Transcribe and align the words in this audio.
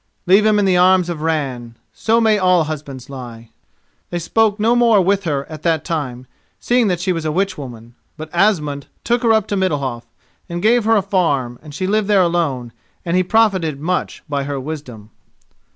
"Leave 0.25 0.47
him 0.47 0.57
in 0.57 0.65
the 0.65 0.75
arms 0.75 1.09
of 1.11 1.21
Ran. 1.21 1.75
So 1.93 2.19
may 2.19 2.39
all 2.39 2.63
husbands 2.63 3.07
lie." 3.07 3.51
They 4.09 4.17
spoke 4.17 4.59
no 4.59 4.75
more 4.75 4.99
with 4.99 5.25
her 5.25 5.45
at 5.45 5.61
that 5.61 5.85
time, 5.85 6.25
seeing 6.59 6.87
that 6.87 6.99
she 6.99 7.13
was 7.13 7.23
a 7.23 7.31
witchwoman. 7.31 7.93
But 8.17 8.31
Asmund 8.33 8.87
took 9.03 9.21
her 9.21 9.31
up 9.31 9.45
to 9.49 9.55
Middalhof, 9.55 10.05
and 10.49 10.59
gave 10.59 10.85
her 10.85 10.95
a 10.95 11.03
farm, 11.03 11.59
and 11.61 11.75
she 11.75 11.85
lived 11.85 12.07
there 12.07 12.23
alone, 12.23 12.73
and 13.05 13.15
he 13.15 13.21
profited 13.21 13.79
much 13.79 14.23
by 14.27 14.45
her 14.45 14.59
wisdom. 14.59 15.11